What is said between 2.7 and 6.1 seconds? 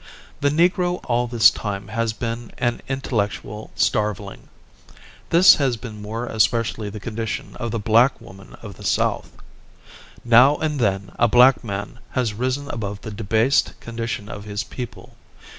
intellectual starveling. This has been